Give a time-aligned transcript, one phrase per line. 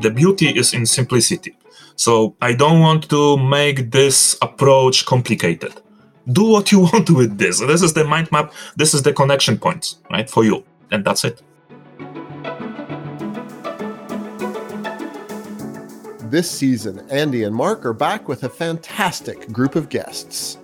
[0.00, 1.56] the beauty is in simplicity.
[1.96, 5.80] So I don't want to make this approach complicated.
[6.32, 7.60] Do what you want with this.
[7.60, 8.52] This is the mind map.
[8.76, 11.42] This is the connection points, right, for you, and that's it.
[16.30, 20.58] This season, Andy and Marc are back with a fantastic group of guests.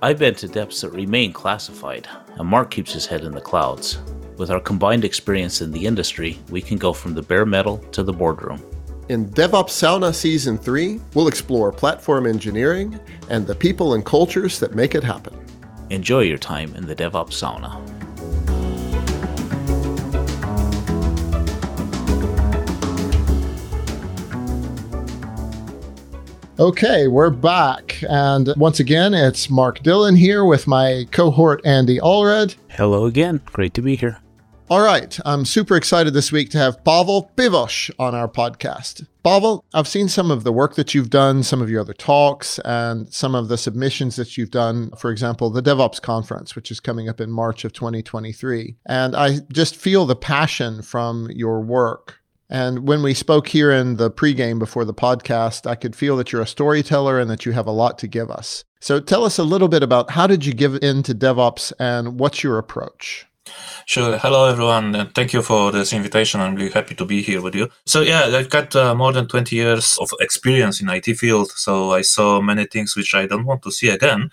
[0.00, 3.98] I've been to depths that remain classified, and Marc keeps his head in the clouds.
[4.36, 8.04] With our combined experience in the industry, we can go from the bare metal to
[8.04, 8.62] the boardroom.
[9.08, 13.00] In DevOps Sauna Season 3, we'll explore platform engineering
[13.30, 15.34] and the people and cultures that make it happen.
[15.88, 17.80] Enjoy your time in the DevOps Sauna.
[26.58, 28.04] Okay, we're back.
[28.10, 32.56] And once again, it's Marc Dillon here with my cohort Andy Allred.
[32.68, 33.40] Hello again.
[33.46, 34.18] Great to be here.
[34.70, 39.06] All right, I'm super excited this week to have Pavel Piwosz on our podcast.
[39.24, 42.58] Pavel, I've seen some of the work that you've done, some of your other talks,
[42.66, 44.90] and some of the submissions that you've done.
[44.98, 48.76] For example, the DevOps conference, which is coming up in March of 2023.
[48.84, 52.18] And I just feel the passion from your work
[52.50, 56.32] and when we spoke here in the pregame before the podcast, I could feel that
[56.32, 58.64] you're a storyteller and that you have a lot to give us.
[58.80, 62.42] So tell us a little bit about how did you give into DevOps and what's
[62.42, 63.27] your approach?
[63.86, 64.18] Sure.
[64.18, 64.94] Hello, everyone.
[64.94, 66.40] And thank you for this invitation.
[66.40, 67.68] I'm really happy to be here with you.
[67.86, 71.50] So, yeah, I've got uh, more than 20 years of experience in IT field.
[71.52, 74.30] So I saw many things which I don't want to see again.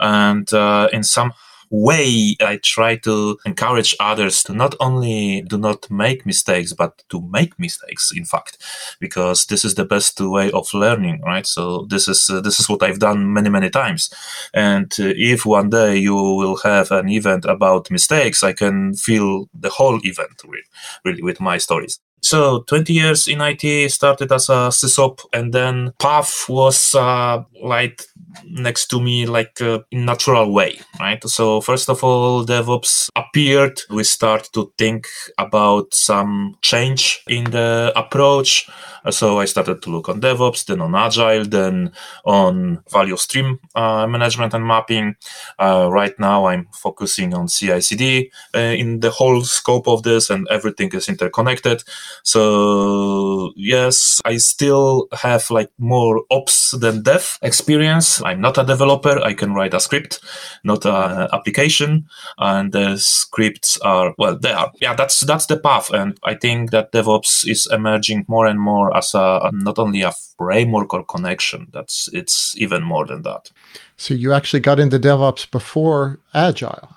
[0.00, 1.34] And uh, in some
[1.82, 7.20] way I try to encourage others to not only do not make mistakes, but to
[7.20, 8.58] make mistakes, in fact,
[9.00, 11.46] because this is the best way of learning, right?
[11.46, 14.10] So this is uh, this is what I've done many many times,
[14.52, 19.48] and uh, if one day you will have an event about mistakes, I can fill
[19.52, 20.64] the whole event with
[21.04, 22.00] really with my stories.
[22.24, 28.02] So 20 years in IT started as a sysop and then path was uh, like
[28.46, 31.22] next to me like uh, in natural way, right?
[31.28, 33.78] So first of all, DevOps appeared.
[33.90, 38.68] We start to think about some change in the approach.
[39.10, 41.92] So I started to look on DevOps, then on Agile, then
[42.24, 45.16] on value stream uh, management and mapping.
[45.58, 50.46] Uh, right now, I'm focusing on CI/CD uh, in the whole scope of this, and
[50.50, 51.84] everything is interconnected.
[52.22, 58.22] So yes, I still have like more ops than dev experience.
[58.22, 59.18] I'm not a developer.
[59.22, 60.20] I can write a script,
[60.64, 62.06] not an application,
[62.38, 64.72] and the scripts are well, they are.
[64.80, 68.93] Yeah, that's that's the path, and I think that DevOps is emerging more and more
[68.94, 71.68] as a not only a framework or connection.
[71.72, 73.50] That's it's even more than that.
[73.96, 76.88] So you actually got into DevOps before Agile.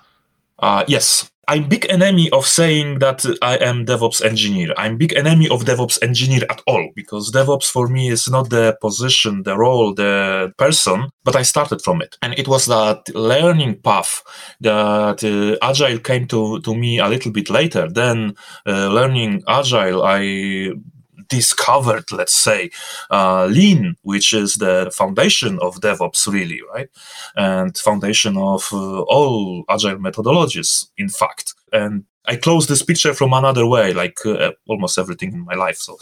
[0.58, 4.74] Uh, yes, I'm big enemy of saying that I am DevOps engineer.
[4.76, 8.76] I'm big enemy of DevOps engineer at all because DevOps for me is not the
[8.82, 12.18] position, the role, the person, but I started from it.
[12.20, 14.22] And it was that learning path
[14.60, 17.88] that uh, Agile came to, to me a little bit later.
[17.88, 18.34] Then
[18.66, 20.72] uh, learning Agile, I
[21.28, 22.70] discovered, let's say,
[23.10, 26.88] uh, Lean, which is the foundation of DevOps, really, right?
[27.36, 31.54] And foundation of uh, all agile methodologies, in fact.
[31.72, 35.78] And I close this picture from another way, like uh, almost everything in my life.
[35.78, 35.96] So,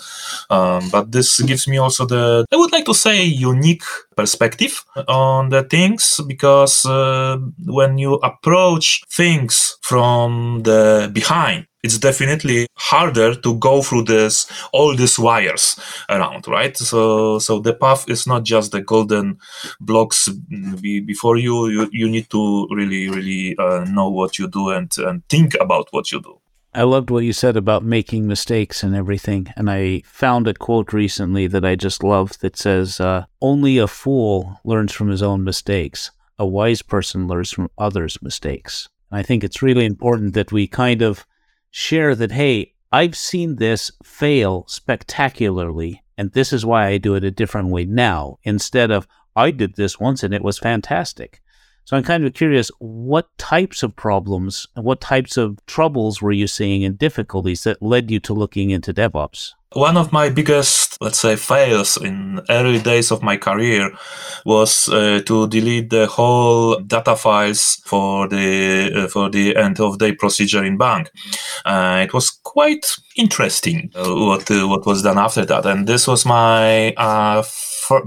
[0.50, 3.84] um, but this gives me also the, I would like to say, unique
[4.16, 12.66] perspective on the things because uh, when you approach things from the behind, it's definitely
[12.74, 14.34] harder to go through this
[14.72, 15.64] all these wires
[16.08, 19.38] around right so so the path is not just the golden
[19.80, 20.28] blocks
[21.12, 25.16] before you you, you need to really really uh, know what you do and and
[25.28, 26.34] think about what you do
[26.74, 29.50] I loved what you said about making mistakes and everything.
[29.56, 33.86] And I found a quote recently that I just love that says, uh, Only a
[33.86, 36.10] fool learns from his own mistakes.
[36.38, 38.90] A wise person learns from others' mistakes.
[39.10, 41.24] And I think it's really important that we kind of
[41.70, 47.24] share that, hey, I've seen this fail spectacularly, and this is why I do it
[47.24, 51.42] a different way now, instead of I did this once and it was fantastic.
[51.86, 56.32] So I'm kind of curious what types of problems and what types of troubles were
[56.32, 59.52] you seeing and difficulties that led you to looking into DevOps?
[59.72, 63.92] One of my biggest, let's say, fails in early days of my career
[64.44, 69.98] was uh, to delete the whole data files for the uh, for the end of
[69.98, 71.10] day procedure in bank.
[71.64, 76.08] Uh, it was quite interesting uh, what uh, what was done after that, and this
[76.08, 77.42] was my uh,
[77.86, 78.02] for,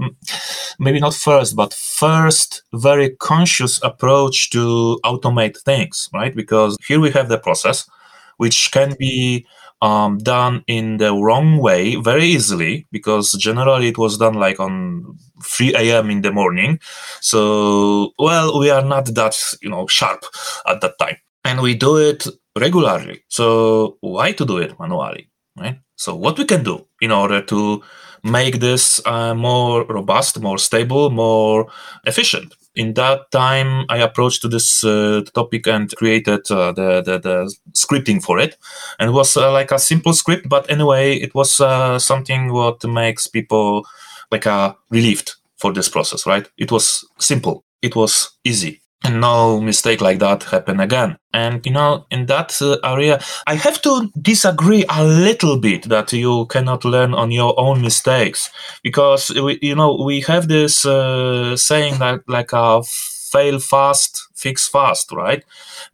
[0.78, 6.34] maybe not first, but first very conscious approach to automate things, right?
[6.34, 7.88] Because here we have the process,
[8.36, 9.46] which can be
[9.82, 15.16] um, done in the wrong way very easily because generally it was done like on
[15.42, 16.10] 3 a.m.
[16.10, 16.78] in the morning.
[17.20, 20.24] So, well, we are not that, you know, sharp
[20.66, 21.16] at that time.
[21.44, 22.26] And we do it
[22.58, 23.22] regularly.
[23.28, 25.78] So, why to do it manually, right?
[25.96, 27.82] So, what we can do in order to
[28.22, 31.66] make this uh, more robust, more stable, more
[32.04, 32.54] efficient.
[32.76, 37.54] In that time, I approached to this uh, topic and created uh, the, the, the
[37.72, 38.56] scripting for it,
[38.98, 40.48] and it was uh, like a simple script.
[40.48, 43.86] But anyway, it was uh, something what makes people
[44.30, 46.48] like a relieved for this process, right?
[46.56, 51.16] It was simple, it was easy, and no mistake like that happen again.
[51.32, 56.12] And you know, in that uh, area, I have to disagree a little bit that
[56.12, 58.50] you cannot learn on your own mistakes
[58.82, 64.68] because we, you know we have this uh, saying that like a fail fast, fix
[64.68, 65.44] fast, right?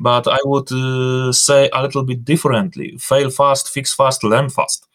[0.00, 4.86] But I would uh, say a little bit differently: fail fast, fix fast, learn fast.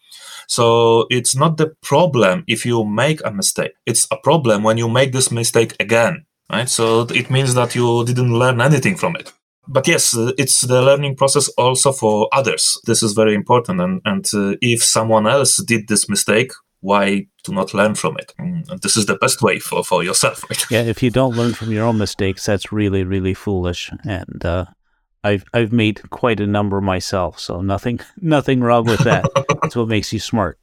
[0.48, 4.88] So it's not the problem if you make a mistake; it's a problem when you
[4.88, 6.68] make this mistake again right?
[6.68, 9.32] So it means that you didn't learn anything from it.
[9.68, 12.78] But yes, uh, it's the learning process also for others.
[12.86, 13.80] This is very important.
[13.80, 18.34] And, and uh, if someone else did this mistake, why to not learn from it?
[18.38, 20.70] And this is the best way for, for yourself, right?
[20.70, 23.90] Yeah, if you don't learn from your own mistakes, that's really, really foolish.
[24.04, 24.66] And uh,
[25.24, 29.24] I've I've made quite a number myself, so nothing nothing wrong with that.
[29.62, 30.58] that's what makes you smart.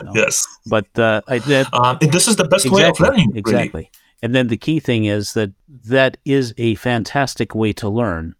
[0.00, 0.12] You know?
[0.14, 1.66] Yes, but uh, I did.
[1.72, 3.32] Um, this is the best exactly, way of learning.
[3.36, 3.80] Exactly.
[3.80, 3.90] Really.
[4.22, 8.34] And then the key thing is that that is a fantastic way to learn,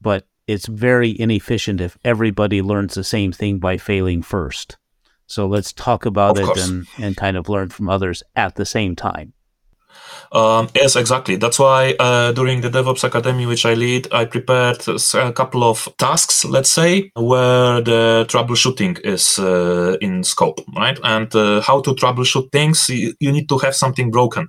[0.00, 4.78] but it's very inefficient if everybody learns the same thing by failing first.
[5.26, 8.94] So let's talk about it and, and kind of learn from others at the same
[8.94, 9.32] time.
[10.32, 11.36] Um, yes, exactly.
[11.36, 15.88] That's why uh, during the DevOps Academy, which I lead, I prepared a couple of
[15.98, 20.98] tasks, let's say, where the troubleshooting is uh, in scope, right?
[21.02, 24.48] And uh, how to troubleshoot things, you, you need to have something broken.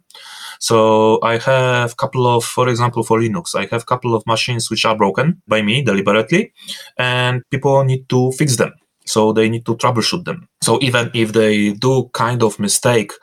[0.59, 4.25] So I have a couple of, for example, for Linux, I have a couple of
[4.25, 6.53] machines which are broken by me deliberately,
[6.97, 8.73] and people need to fix them.
[9.05, 10.49] So they need to troubleshoot them.
[10.61, 13.13] So even if they do kind of mistake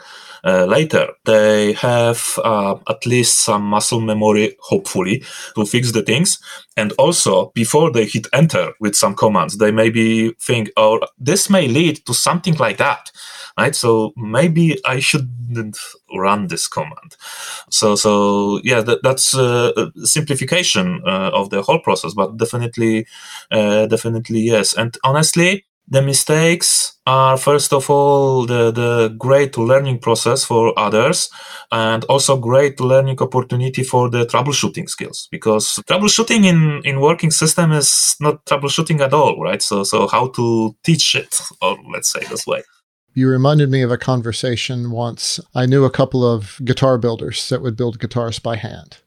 [0.44, 5.24] later, they have uh, at least some muscle memory, hopefully,
[5.54, 6.38] to fix the things.
[6.76, 11.68] And also, before they hit enter with some commands, they maybe think, oh, this may
[11.68, 13.10] lead to something like that
[13.58, 13.74] right?
[13.74, 15.78] So maybe I shouldn't
[16.14, 17.16] run this command.
[17.70, 23.06] So, so yeah, that, that's a simplification uh, of the whole process, but definitely,
[23.50, 24.74] uh, definitely yes.
[24.74, 31.28] And honestly, the mistakes are first of all the, the great learning process for others
[31.70, 37.72] and also great learning opportunity for the troubleshooting skills because troubleshooting in, in working system
[37.72, 42.20] is not troubleshooting at all right so so how to teach it or let's say
[42.30, 42.62] this way
[43.16, 45.38] you reminded me of a conversation once.
[45.54, 48.98] I knew a couple of guitar builders that would build guitars by hand.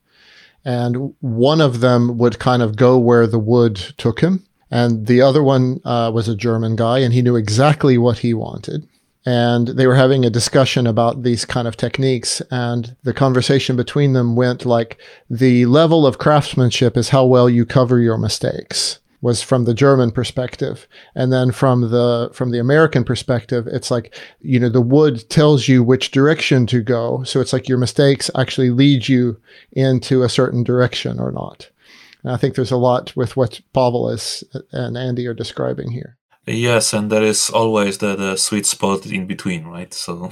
[0.63, 4.46] And one of them would kind of go where the wood took him.
[4.69, 8.33] And the other one uh, was a German guy, and he knew exactly what he
[8.33, 8.87] wanted.
[9.25, 12.41] And they were having a discussion about these kind of techniques.
[12.49, 14.97] And the conversation between them went like
[15.29, 20.11] the level of craftsmanship is how well you cover your mistakes was from the German
[20.11, 20.87] perspective.
[21.15, 25.67] And then from the from the American perspective, it's like, you know, the wood tells
[25.67, 27.23] you which direction to go.
[27.23, 29.39] So it's like your mistakes actually lead you
[29.73, 31.69] into a certain direction or not.
[32.27, 34.43] And I think there's a lot with what Pavel is
[34.73, 36.17] and Andy are describing here.
[36.45, 39.93] Yes, and there is always the, the sweet spot in between, right?
[39.93, 40.31] So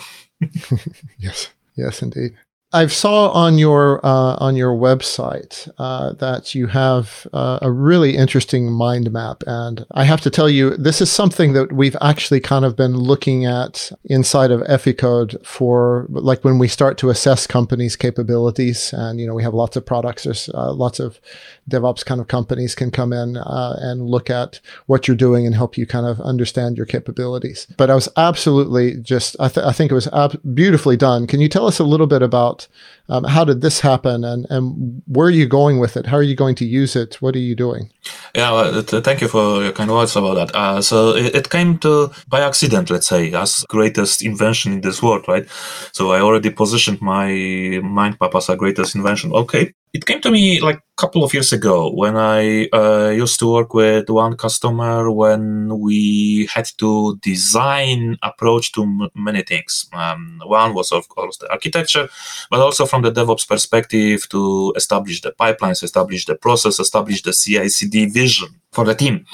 [1.18, 2.36] yes, yes, indeed.
[2.76, 8.18] I saw on your uh, on your website uh, that you have uh, a really
[8.18, 12.42] interesting mind map, and I have to tell you, this is something that we've actually
[12.42, 17.48] kind of been looking at inside of Eficode for, like when we start to assess
[17.48, 20.26] companies' capabilities, and you know we have lots of products.
[20.26, 21.22] There's uh, lots of
[21.70, 25.56] DevOps kind of companies can come in uh, and look at what you're doing and
[25.56, 27.68] help you kind of understand your capabilities.
[27.78, 31.26] But I was absolutely just, I, th- I think it was ab- beautifully done.
[31.26, 32.65] Can you tell us a little bit about
[33.10, 36.08] um, how did this happen and, and where are you going with it?
[36.08, 37.22] How are you going to use it?
[37.22, 37.92] What are you doing?
[38.34, 40.56] Yeah, well, thank you for your kind words about that.
[40.56, 45.02] Uh, so it, it, came to by accident, let's say, as greatest invention in this
[45.02, 45.48] world, right?
[45.92, 49.32] So I already positioned my mind map as a greatest invention.
[49.34, 53.40] Okay, it came to me like a couple of years ago when I uh, used
[53.40, 59.88] to work with one customer when we had to design approach to m- many things.
[59.94, 62.10] Um, one was of course the architecture,
[62.52, 67.32] but also from the DevOps perspective to establish the pipelines, establish the process, establish the
[67.32, 69.26] CI/CD vision for the team.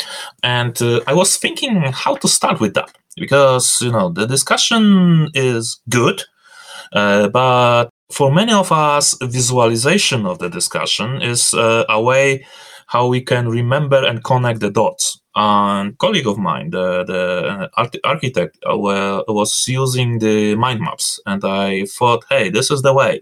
[0.43, 5.29] And uh, I was thinking how to start with that because you know the discussion
[5.33, 6.21] is good.
[6.93, 12.45] Uh, but for many of us, visualization of the discussion is uh, a way
[12.87, 15.19] how we can remember and connect the dots.
[15.35, 21.85] A colleague of mine, the, the architect, uh, was using the mind maps, and I
[21.85, 23.21] thought, hey, this is the way,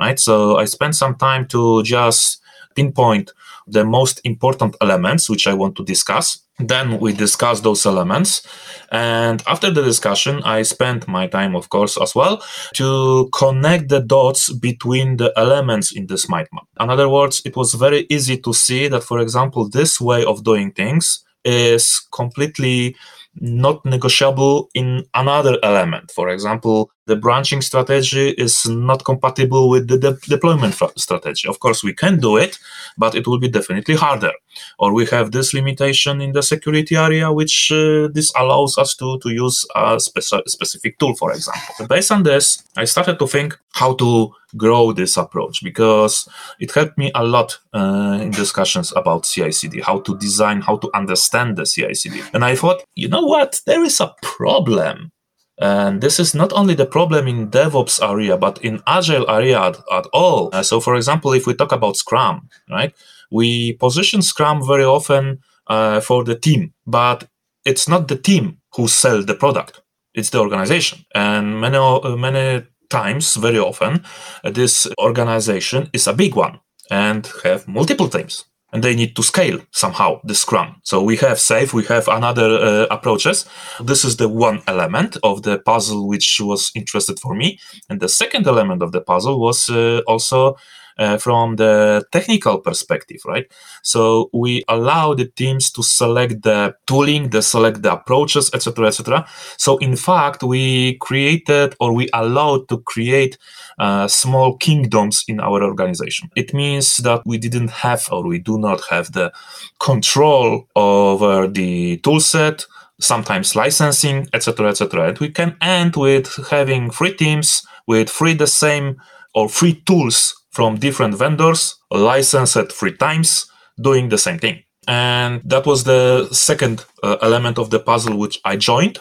[0.00, 0.18] right?
[0.18, 2.40] So I spent some time to just
[2.74, 3.32] pinpoint
[3.66, 6.38] the most important elements which I want to discuss.
[6.58, 8.46] Then we discuss those elements.
[8.92, 12.42] And after the discussion, I spent my time, of course, as well
[12.74, 16.66] to connect the dots between the elements in this mind map.
[16.78, 20.44] In other words, it was very easy to see that, for example, this way of
[20.44, 22.94] doing things is completely
[23.40, 26.12] not negotiable in another element.
[26.12, 31.48] For example, the branching strategy is not compatible with the de- deployment strategy.
[31.48, 32.58] Of course, we can do it,
[32.96, 34.32] but it will be definitely harder.
[34.78, 39.18] Or we have this limitation in the security area, which uh, this allows us to,
[39.20, 41.86] to use a speci- specific tool, for example.
[41.88, 46.28] Based on this, I started to think how to grow this approach because
[46.60, 50.90] it helped me a lot uh, in discussions about CI/CD, how to design, how to
[50.94, 52.22] understand the CI/CD.
[52.32, 55.10] And I thought, you know what, there is a problem
[55.58, 59.76] and this is not only the problem in DevOps area, but in Agile area at,
[59.92, 60.50] at all.
[60.52, 62.92] Uh, so, for example, if we talk about Scrum, right,
[63.30, 67.28] we position Scrum very often uh, for the team, but
[67.64, 69.80] it's not the team who sell the product;
[70.14, 71.04] it's the organization.
[71.14, 74.04] And many uh, many times, very often,
[74.42, 79.22] uh, this organization is a big one and have multiple teams and they need to
[79.22, 80.74] scale somehow the scrum.
[80.82, 83.46] So we have SAFe, we have another uh, approaches.
[83.80, 87.60] This is the one element of the puzzle which was interested for me.
[87.88, 90.56] And the second element of the puzzle was uh, also
[90.98, 93.50] uh, from the technical perspective, right?
[93.82, 99.26] So we allow the teams to select the tooling, they select the approaches, etc., etc.
[99.56, 103.38] So in fact, we created or we allowed to create
[103.78, 106.30] uh, small kingdoms in our organization.
[106.36, 109.32] It means that we didn't have or we do not have the
[109.80, 112.66] control over the toolset,
[113.00, 115.08] sometimes licensing, etc., etc.
[115.08, 119.00] And we can end with having three teams with three the same
[119.34, 123.46] or three tools from different vendors, licensed three times,
[123.80, 124.62] doing the same thing.
[124.86, 128.98] And that was the second uh, element of the puzzle which I joined.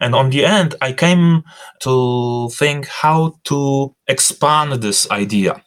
[0.00, 1.42] And on the end, I came
[1.80, 5.62] to think how to expand this idea.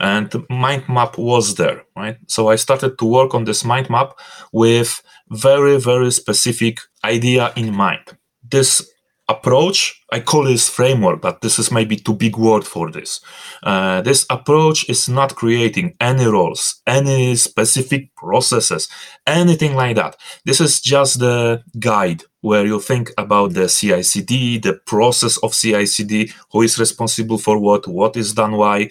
[0.00, 2.18] And the mind map was there, right?
[2.28, 4.12] So I started to work on this mind map
[4.52, 8.16] with very, very specific idea in mind.
[8.48, 8.88] This
[9.28, 13.20] approach i call this framework but this is maybe too big word for this
[13.62, 18.88] uh, this approach is not creating any roles any specific processes
[19.26, 24.74] anything like that this is just the guide where you think about the CI/CD, the
[24.86, 28.88] process of CI/CD, who is responsible for what, what is done why,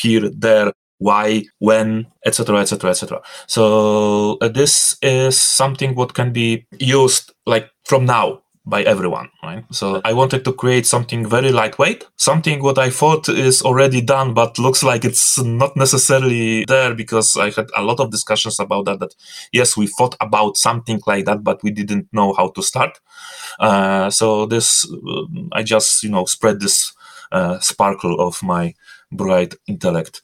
[0.00, 3.22] here, there, why, when, etc., etc., etc.
[3.46, 9.64] So uh, this is something what can be used like from now by everyone, right?
[9.70, 14.34] So I wanted to create something very lightweight, something what I thought is already done,
[14.34, 18.84] but looks like it's not necessarily there because I had a lot of discussions about
[18.84, 19.00] that.
[19.00, 19.14] That
[19.52, 23.00] yes, we thought about something like that, but we didn't know how to start.
[23.58, 25.22] Uh, so this, uh,
[25.52, 26.92] I just you know spread this
[27.32, 28.74] uh, sparkle of my
[29.10, 30.20] bright intellect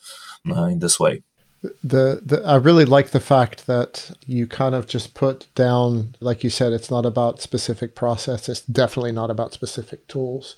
[0.50, 1.22] uh, in this way
[1.82, 6.44] the, the I really like the fact that you kind of just put down, like
[6.44, 8.48] you said, it's not about specific process.
[8.48, 10.56] It's definitely not about specific tools,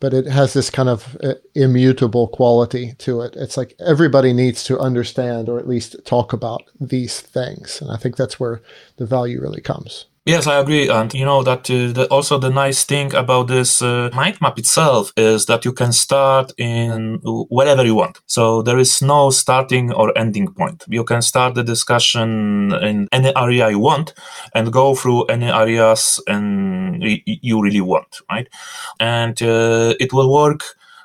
[0.00, 3.34] but it has this kind of uh, immutable quality to it.
[3.36, 7.96] It's like everybody needs to understand or at least talk about these things, and I
[7.96, 8.60] think that's where
[8.96, 10.06] the value really comes.
[10.24, 10.88] Yes, I agree.
[10.88, 14.56] And you know that uh, the, also the nice thing about this uh, mind map
[14.56, 18.20] itself is that you can start in whatever you want.
[18.26, 20.84] So there is no starting or ending point.
[20.88, 24.14] You can start the discussion in any area you want
[24.54, 28.46] and go through any areas and you really want, right?
[29.00, 30.62] And uh, it will work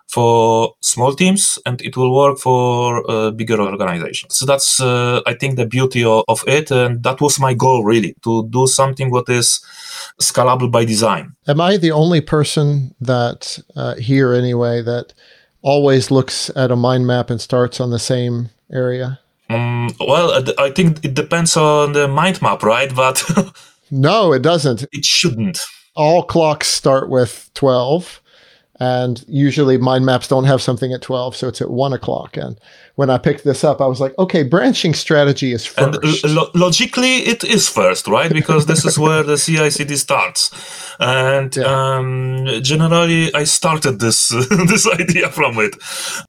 [0.08, 4.36] for small teams and it will work for uh, bigger organizations.
[4.38, 6.72] So that's, uh, I think, the beauty of, of, it.
[6.72, 9.60] And that was my goal, really, to do something what is
[10.22, 11.36] scalable by design.
[11.48, 15.14] Am I the only person that, uh, here anyway, that
[15.62, 19.20] always looks at a mind map and starts on the same area?
[19.50, 22.92] Um, well, I think it depends on the mind map, right?
[22.96, 23.24] But
[23.92, 24.84] no, it doesn't.
[24.92, 25.60] It shouldn't.
[25.96, 28.22] All clocks start with 12
[28.80, 32.38] and usually mind maps don't have something at 12 so it's at 1 o'clock.
[32.38, 32.60] And
[32.96, 36.50] when i picked this up i was like okay branching strategy is first and lo-
[36.56, 38.32] logically it is first right?
[38.32, 40.52] Because this is where the cicd starts.
[41.00, 41.66] And yeah.
[41.66, 44.30] um, generally i started this
[44.68, 45.76] this idea from it.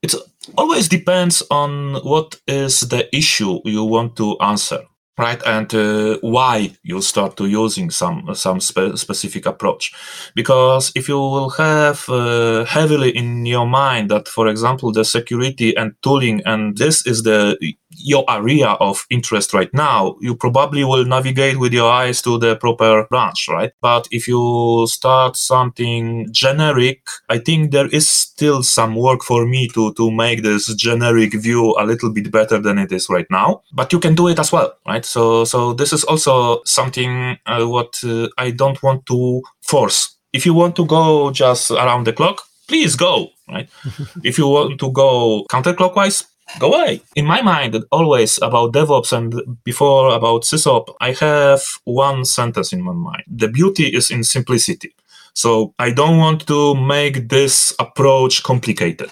[0.03, 0.15] It
[0.57, 4.81] always depends on what is the issue you want to answer
[5.19, 5.43] right?
[5.45, 9.93] And uh, why you start to using some some spe- specific approach.
[10.35, 15.77] Because if you will have uh, heavily in your mind that for example the security
[15.77, 17.59] and tooling and this is the
[17.99, 22.57] your area of interest right now, you probably will navigate with your eyes to the
[22.57, 23.73] proper branch, right?
[23.81, 29.69] But if you start something generic, I think there is still some work for me
[29.69, 33.63] to, to make this generic view a little bit better than it is right now.
[33.73, 35.05] But you can do it as well, right?
[35.05, 40.17] So, so this is also something uh, what uh, I don't want to force.
[40.33, 43.69] If you want to go just around the clock, please go, right?
[44.25, 46.25] if you want to go counterclockwise,
[46.59, 47.03] go away.
[47.15, 52.83] In my mind, always about DevOps and before about SysOp, I have one sentence in
[52.83, 53.25] my mind.
[53.27, 54.95] The beauty is in simplicity.
[55.35, 59.11] So I don't want to make this approach complicated.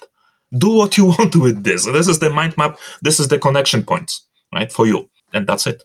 [0.56, 1.84] Do what you want with this.
[1.84, 2.78] This is the mind map.
[3.02, 5.08] This is the connection points, right, for you.
[5.32, 5.84] And that's it.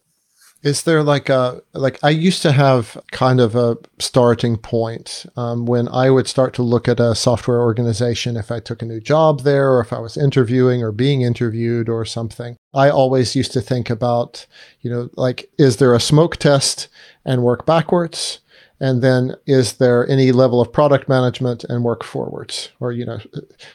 [0.64, 5.66] Is there like a like I used to have kind of a starting point um,
[5.66, 9.00] when I would start to look at a software organization if I took a new
[9.00, 12.58] job there or if I was interviewing or being interviewed or something.
[12.74, 14.46] I always used to think about
[14.82, 16.88] you know like is there a smoke test
[17.26, 18.40] and work backwards
[18.82, 22.70] and then is there any level of product management and work forwards?
[22.80, 23.20] Or you know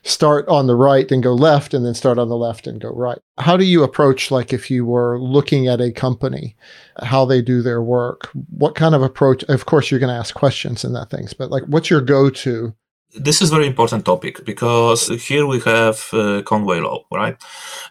[0.03, 2.91] start on the right and go left and then start on the left and go
[2.91, 3.19] right.
[3.39, 6.57] How do you approach like if you were looking at a company
[7.03, 8.29] how they do their work?
[8.51, 11.51] What kind of approach of course you're going to ask questions and that things but
[11.51, 12.75] like what's your go-to
[13.17, 17.37] this is very important topic because here we have uh, Conway law, right?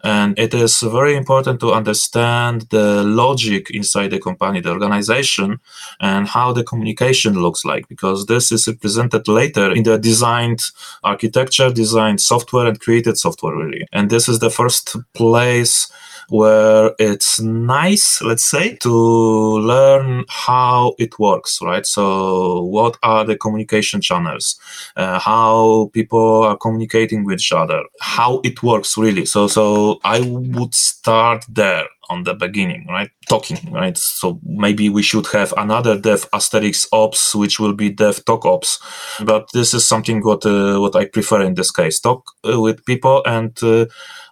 [0.03, 5.60] And it is very important to understand the logic inside the company, the organization,
[6.00, 10.61] and how the communication looks like, because this is represented later in the designed
[11.03, 13.88] architecture, designed software, and created software, really.
[13.92, 15.92] And this is the first place
[16.29, 21.85] where it's nice, let's say, to learn how it works, right?
[21.85, 24.59] So, what are the communication channels?
[24.96, 27.83] Uh, how people are communicating with each other?
[28.01, 29.25] How it works really?
[29.25, 33.09] So, so I would start there on the beginning, right?
[33.27, 33.98] Talking, right?
[33.98, 38.79] So maybe we should have another dev asterisk ops, which will be dev talk ops.
[39.24, 42.00] But this is something what uh, what I prefer in this case.
[42.00, 43.85] Talk uh, with people and uh,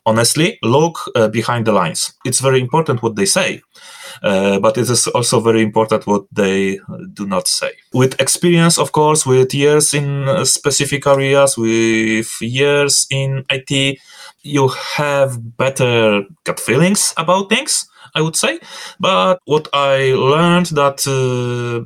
[0.05, 2.13] honestly look uh, behind the lines.
[2.25, 3.61] It's very important what they say.
[4.21, 6.79] Uh, but it is also very important what they
[7.13, 7.71] do not say.
[7.93, 13.99] With experience, of course, with years in uh, specific areas, with years in IT,
[14.43, 17.89] you have better gut feelings about things.
[18.15, 18.59] I would say,
[18.99, 21.83] but what I learned that uh,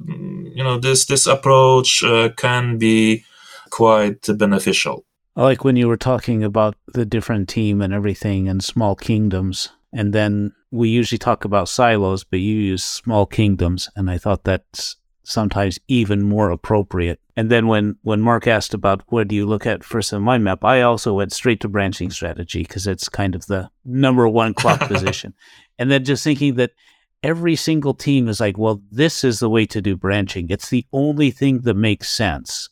[0.54, 3.24] you know this this approach uh, can be
[3.70, 5.06] quite beneficial.
[5.38, 9.70] I like when you were talking about the different team and everything and small kingdoms.
[9.94, 13.88] And then we usually talk about silos, but you use small kingdoms.
[13.96, 17.20] And I thought that's sometimes even more appropriate.
[17.36, 20.44] And then when, when Marc asked about what do you look at first in mind
[20.44, 24.56] map, I also went straight to branching strategy because it's kind of the number one
[24.56, 25.36] clock position.
[25.78, 26.72] And then just thinking that
[27.22, 30.48] every single team is like, well, this is the way to do branching.
[30.50, 32.70] It's the only thing that makes sense.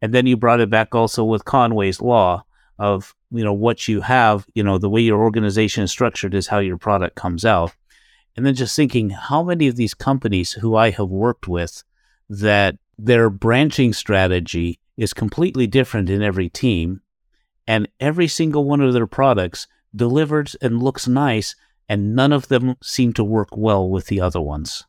[0.00, 2.44] And then you brought it back also with Conway's law
[2.78, 6.46] of, you know, what you have, you know, the way your organization is structured is
[6.46, 7.74] how your product comes out.
[8.36, 11.82] And then just thinking how many of these companies who I have worked with
[12.30, 17.00] that their branching strategy is completely different in every team
[17.66, 21.56] and every single one of their products delivers and looks nice
[21.88, 24.84] and none of them seem to work well with the other ones.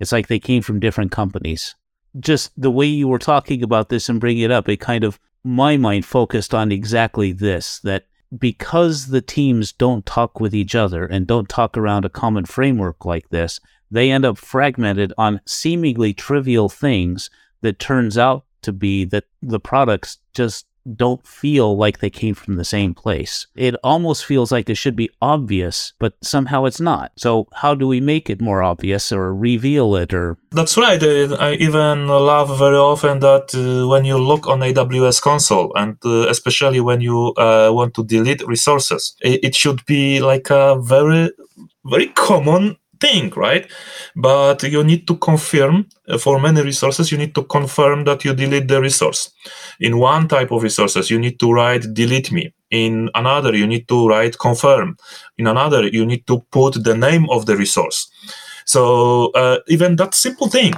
[0.00, 1.74] It's like they came from different companies
[2.20, 5.18] just the way you were talking about this and bringing it up, it kind of,
[5.42, 8.06] my mind focused on exactly this that
[8.38, 13.04] because the teams don't talk with each other and don't talk around a common framework
[13.04, 19.04] like this, they end up fragmented on seemingly trivial things that turns out to be
[19.04, 20.66] that the products just
[20.96, 23.46] don't feel like they came from the same place.
[23.54, 27.12] It almost feels like it should be obvious, but somehow it's not.
[27.16, 31.02] So, how do we make it more obvious or reveal it or That's right.
[31.02, 35.96] Uh, I even love very often that uh, when you look on AWS console and
[36.04, 40.78] uh, especially when you uh, want to delete resources, it, it should be like a
[40.80, 41.30] very
[41.84, 43.70] very common thing, right?
[44.16, 48.34] But you need to confirm uh, for many resources, you need to confirm that you
[48.34, 49.30] delete the resource.
[49.80, 52.52] In one type of resources, you need to write delete me.
[52.70, 54.96] In another, you need to write confirm.
[55.38, 58.08] In another, you need to put the name of the resource.
[58.64, 60.72] So uh, even that simple thing,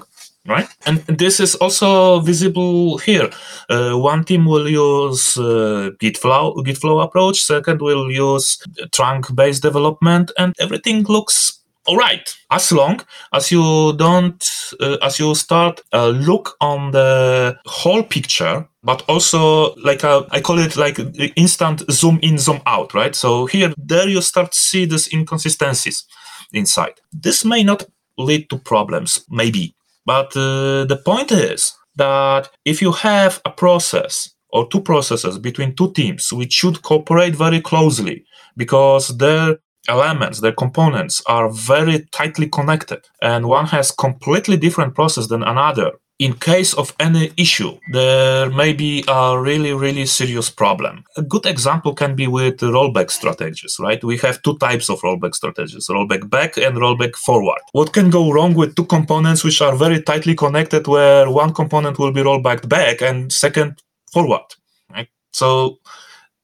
[0.47, 0.69] right?
[0.87, 3.31] And this is also visible here.
[3.71, 7.39] Uh, one team will use uh, Git flow, Git flow approach.
[7.41, 8.59] Second will use
[8.93, 12.29] trunk-based development, and everything looks all right.
[12.51, 13.01] As long
[13.33, 14.42] as you don't
[14.81, 20.40] uh, as you start uh, look on the whole picture but also like a, I
[20.40, 20.99] call it like
[21.37, 23.14] instant zoom in zoom out right?
[23.14, 26.05] So here there you start see these inconsistencies
[26.53, 26.94] inside.
[27.12, 27.85] This may not
[28.18, 34.31] lead to problems maybe but uh, the point is that if you have a process
[34.51, 38.25] or two processes between two teams which should cooperate very closely
[38.57, 45.27] because their elements, their components are very tightly connected, and one has completely different process
[45.29, 45.92] than another.
[46.18, 51.05] In case of any issue, there may be a really, really serious problem.
[51.18, 54.03] A good example can be with rollback strategies, right?
[54.03, 57.61] We have two types of rollback strategies rollback back and rollback forward.
[57.72, 61.99] What can go wrong with two components which are very tightly connected, where one component
[61.99, 64.46] will be rollback back and second forward,
[64.90, 65.09] right?
[65.33, 65.81] So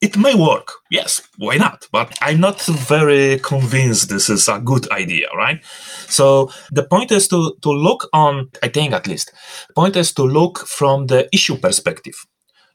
[0.02, 0.72] it may work.
[0.90, 1.86] Yes, why not?
[1.92, 5.64] But I'm not very convinced this is a good idea, right?
[6.08, 9.32] So the point is to, to look on, I think at least,
[9.76, 12.26] point is to look from the issue perspective.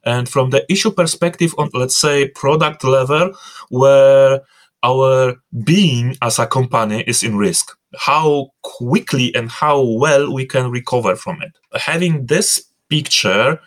[0.05, 3.33] And from the issue perspective on, let's say, product level,
[3.69, 4.39] where
[4.81, 5.35] our
[5.65, 11.17] being as a company is in risk, how quickly and how well we can recover
[11.17, 11.51] from it.
[11.77, 13.59] Having this picture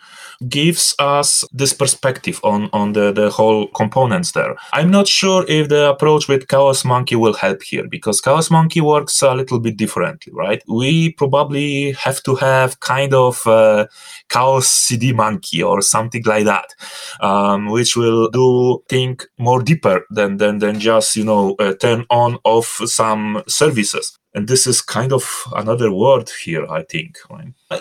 [0.47, 4.55] gives us this perspective on, on the, the whole components there.
[4.73, 8.81] I'm not sure if the approach with Chaos Monkey will help here because Chaos Monkey
[8.81, 10.61] works a little bit differently, right?
[10.67, 13.87] We probably have to have kind of uh,
[14.29, 16.73] Chaos CD Monkey or something like that,
[17.21, 22.05] um, which will do think more deeper than, than, than just, you know, uh, turn
[22.09, 25.23] on off some services and this is kind of
[25.55, 27.17] another word here i think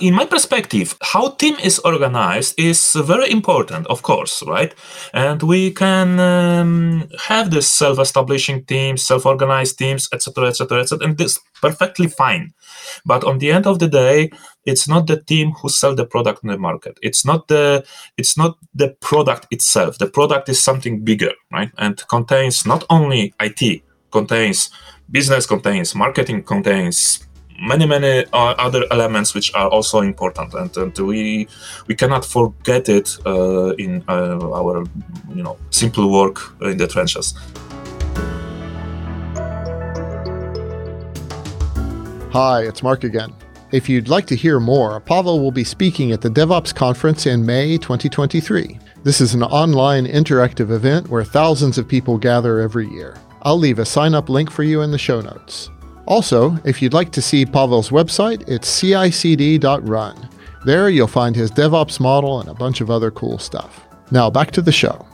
[0.00, 4.74] in my perspective how team is organized is very important of course right?
[5.12, 11.38] And we can um, have this self-establishing teams self-organized teams etc etc etc and this
[11.60, 12.52] perfectly fine.
[13.04, 14.30] But on the end of the day
[14.64, 16.98] it's not the team who sell the product in the market.
[17.02, 17.84] It's not the
[18.16, 19.98] it's not the product itself.
[19.98, 21.70] The product is something bigger right?
[21.78, 24.70] And contains not only it contains
[25.10, 27.26] business contains marketing contains
[27.60, 30.54] many many uh, other elements which are also important.
[30.54, 31.48] And, and we
[31.86, 34.84] we cannot forget it uh, in uh, our
[35.34, 37.34] you know simple work in the trenches.
[42.32, 43.34] Hi it's mark again.
[43.72, 47.46] If you'd like to hear more pavel will be speaking at the devops conference in
[47.46, 53.16] may 2023 this is an online interactive event where thousands of people gather every year
[53.42, 55.70] I'll leave a sign up link for you in the show notes.
[56.06, 60.28] Also, if you'd like to see Pavel's website, it's cicd.run.
[60.66, 63.86] There you'll find his DevOps model and a bunch of other cool stuff.
[64.10, 65.06] Now back to the show.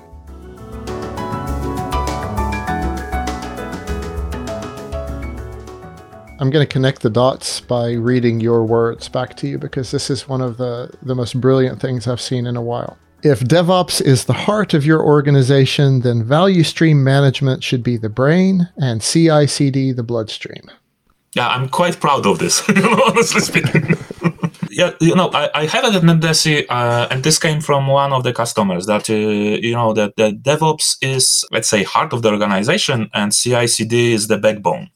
[6.38, 10.10] I'm going to connect the dots by reading your words back to you because this
[10.10, 12.98] is one of the, the most brilliant things I've seen in a while.
[13.26, 18.08] If DevOps is the heart of your organization, then value stream management should be the
[18.08, 20.70] brain and CI CD the bloodstream.
[21.34, 22.62] Yeah, I'm quite proud of this,
[23.06, 23.96] honestly speaking.
[24.70, 28.22] yeah, you know, I, I have a tendency, uh, and this came from one of
[28.22, 32.30] the customers that uh, you know that the DevOps is, let's say, heart of the
[32.30, 34.88] organization, and CI/CD is the backbone.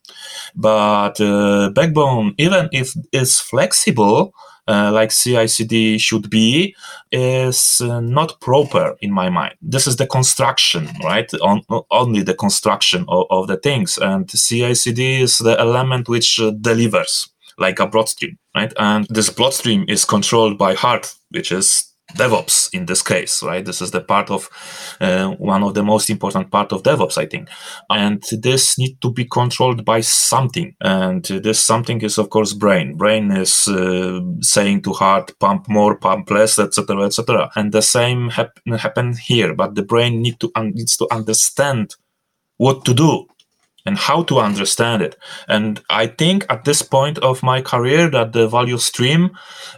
[0.55, 4.33] But uh, backbone, even if it's flexible,
[4.71, 6.75] uh, like CI/CD should be
[7.11, 9.55] is uh, not proper in my mind.
[9.61, 11.29] This is the construction, right?
[11.43, 16.53] On, only the construction of, of, the things, and CI/CD is the element which uh,
[16.61, 17.29] delivers,
[17.59, 18.73] like a bloodstream, right?
[18.79, 23.65] And this bloodstream is controlled by heart, which is DevOps in this case, right?
[23.65, 24.49] This is the part of
[25.01, 27.49] uh, one of the most important part of DevOps, I think.
[27.89, 30.75] And this need to be controlled by something.
[30.81, 32.97] And this something is, of course, brain.
[32.97, 37.51] Brain is uh, saying to heart, pump more, pump less, etc., etc.
[37.57, 41.95] And the same hap- happen here, but the brain need to un- needs to understand
[42.57, 43.27] what to do
[43.87, 45.17] and how to understand it.
[45.49, 49.31] And I think at this point of my career that the value stream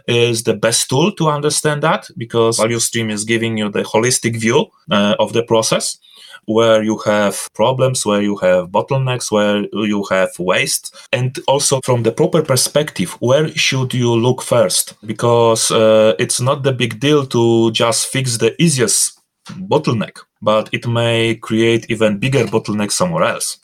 [0.07, 4.39] is the best tool to understand that because value stream is giving you the holistic
[4.39, 5.97] view uh, of the process
[6.45, 12.03] where you have problems, where you have bottlenecks, where you have waste, and also from
[12.03, 14.95] the proper perspective, where should you look first?
[15.05, 20.87] Because uh, it's not the big deal to just fix the easiest bottleneck, but it
[20.87, 23.57] may create even bigger bottleneck somewhere else.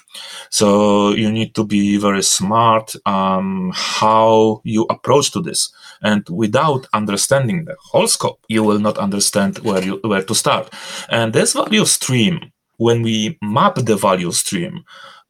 [0.49, 5.71] So you need to be very smart um, how you approach to this.
[6.01, 10.73] And without understanding the whole scope, you will not understand where you where to start.
[11.09, 14.83] And this value stream, when we map the value stream,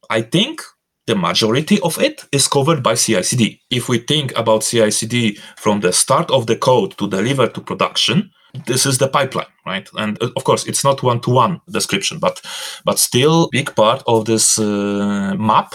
[0.08, 0.62] I think
[1.06, 3.60] the majority of it is covered by CI/CD.
[3.70, 8.30] If we think about CI/CD from the start of the code to deliver to production,
[8.66, 12.40] this is the pipeline right and uh, of course it's not one-to-one description but
[12.84, 15.74] but still big part of this uh, map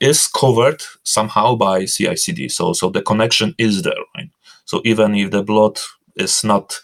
[0.00, 2.48] is covered somehow by CI/CD.
[2.48, 4.30] So so the connection is there, right?
[4.64, 5.78] So even if the blood
[6.16, 6.80] is not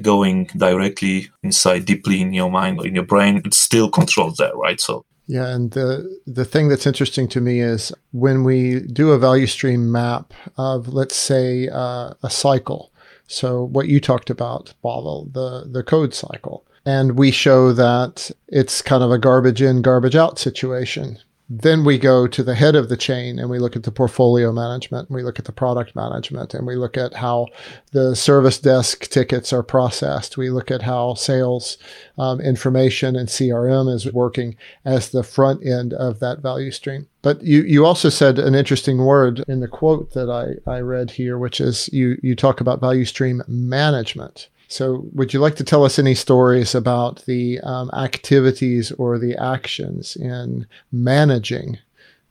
[0.00, 4.54] going directly inside deeply in your mind or in your brain, it's still controlled there,
[4.54, 4.80] right?
[4.80, 9.18] So yeah, and the the thing that's interesting to me is when we do a
[9.18, 12.92] value stream map of let's say uh, a cycle
[13.28, 16.64] so what you talked about, Pavel, the, the code cycle.
[16.84, 21.18] And we show that it's kind of a garbage in, garbage out situation.
[21.50, 24.52] Then we go to the head of the chain and we look at the portfolio
[24.52, 27.46] management, and we look at the product management, and we look at how
[27.92, 30.36] the service desk tickets are processed.
[30.36, 31.78] We look at how sales
[32.18, 37.06] um, information and CRM is working as the front end of that value stream.
[37.22, 41.12] But you, you also said an interesting word in the quote that I, I read
[41.12, 44.48] here, which is you, you talk about value stream management.
[44.68, 49.34] So, would you like to tell us any stories about the um, activities or the
[49.36, 51.78] actions in managing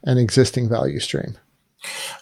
[0.03, 1.35] an existing value stream?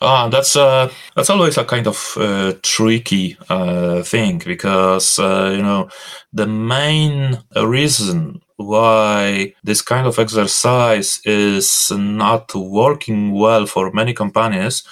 [0.01, 5.61] Ah, that's uh, that's always a kind of uh, tricky uh, thing because uh, you
[5.61, 5.89] know
[6.33, 14.83] the main reason why this kind of exercise is not working well for many companies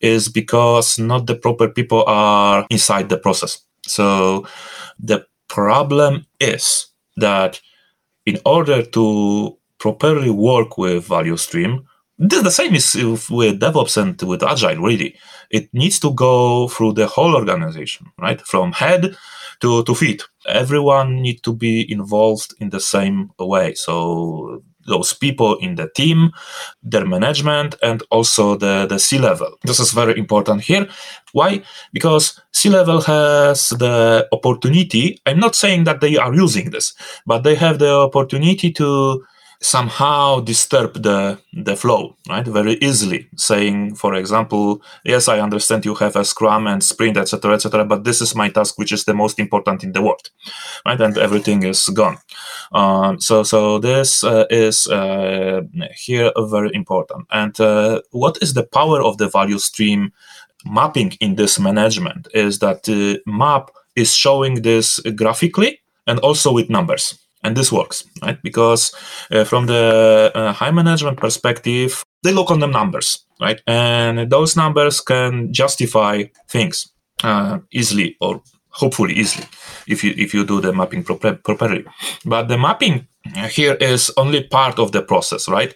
[0.00, 3.62] is because not the proper people are inside the process.
[3.86, 4.46] So
[4.98, 7.60] the problem is that
[8.26, 11.86] in order to properly work with value stream,
[12.18, 12.94] the same is
[13.30, 15.16] with DevOps and with Agile, really.
[15.50, 18.40] It needs to go through the whole organization, right?
[18.42, 19.16] From head
[19.60, 20.22] to, to feet.
[20.46, 23.74] Everyone need to be involved in the same way.
[23.74, 26.30] So those people in the team,
[26.82, 29.56] their management, and also the, the C level.
[29.64, 30.88] This is very important here.
[31.32, 31.62] Why?
[31.92, 35.20] Because C level has the opportunity.
[35.26, 36.94] I'm not saying that they are using this,
[37.26, 39.24] but they have the opportunity to
[39.60, 43.28] somehow disturb the the flow right very easily.
[43.36, 48.04] Saying for example yes i understand you have a scrum and sprint etc etc but
[48.04, 50.30] this is my task which is the most important in the world
[50.86, 52.16] right and everything is gone.
[52.72, 55.62] Um, so so this uh, is uh,
[55.94, 57.26] here very important.
[57.30, 60.12] And uh, what is the power of the value stream
[60.64, 66.70] mapping in this management is that the map is showing this graphically and also with
[66.70, 68.40] numbers and this works right?
[68.42, 68.94] Because
[69.30, 73.60] uh, from the uh, high management perspective they look on the numbers right?
[73.66, 76.92] And those numbers can justify things
[77.24, 79.46] uh, easily or hopefully easily
[79.86, 81.84] if you if you do the mapping properly.
[82.24, 83.08] But the mapping
[83.50, 85.74] here is only part of the process right?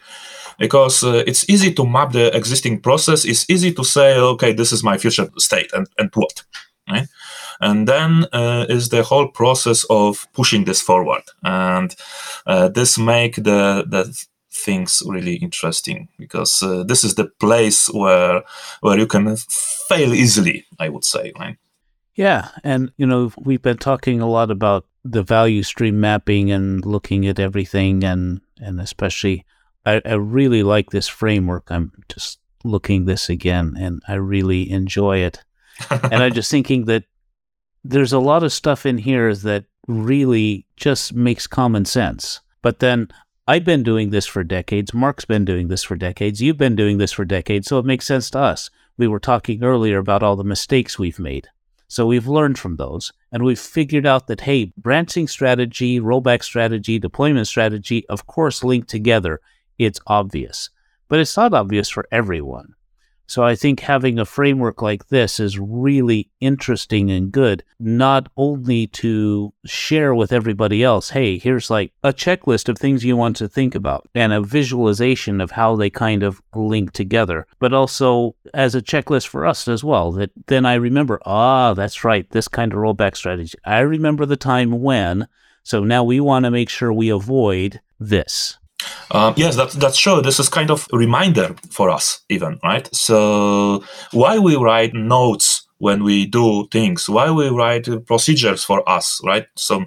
[0.59, 3.25] Because uh, it's easy to map the existing process.
[3.25, 6.45] It's easy to say okay this is my future state and, and what
[6.91, 7.09] right
[7.61, 11.23] and then uh, is the whole process of pushing this forward.
[11.43, 11.95] And
[12.47, 18.43] uh, this make the the things really interesting because uh, this is the place where
[18.81, 19.37] where you can
[19.89, 21.57] fail easily i would say right?
[22.15, 26.87] Yeah and you know we've been talking a lot about the value stream mapping and
[26.87, 29.45] looking at everything and and especially
[29.85, 31.71] I, I really like this framework.
[31.71, 35.45] I'm just looking this again and i really enjoy it.
[35.91, 37.05] And i'm just thinking that
[37.85, 42.41] there's a lot of stuff in here that really just makes common sense.
[42.63, 43.09] But then
[43.47, 44.95] I've been doing this for decades.
[44.95, 46.41] Marc's been doing this for decades.
[46.41, 47.69] You've been doing this for decades.
[47.69, 48.71] So it makes sense to us.
[48.97, 51.49] We were talking earlier about all the mistakes we've made.
[51.87, 56.99] So we've learned from those and we've figured out that, hey, branching strategy, rollback strategy,
[56.99, 59.41] deployment strategy, of course, link together.
[59.79, 60.71] It's obvious,
[61.09, 62.75] but it's not obvious for everyone.
[63.27, 68.87] So I think having a framework like this is really interesting and good, not only
[68.89, 73.49] to share with everybody else, hey, here's like a checklist of things you want to
[73.49, 78.75] think about and a visualization of how they kind of link together, but also as
[78.75, 80.13] a checklist for us as well.
[80.13, 83.59] That then I remember, ah, that's right, this kind of rollback strategy.
[83.65, 85.29] I remember the time when.
[85.63, 88.59] So now we want to make sure we avoid this.
[89.11, 90.21] Um, yes, that's that's true.
[90.23, 92.89] This is kind of a reminder for us, even right.
[92.95, 97.09] So why we write notes when we do things?
[97.09, 99.47] Why we write procedures for us, right?
[99.57, 99.85] So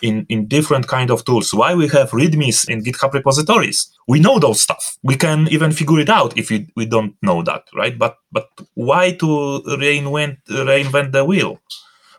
[0.00, 1.52] in in different kind of tools.
[1.52, 3.90] Why we have readmes in GitHub repositories?
[4.06, 4.98] We know those stuff.
[5.02, 7.98] We can even figure it out if we, we don't know that, right?
[7.98, 11.60] But but why to reinvent reinvent the wheel?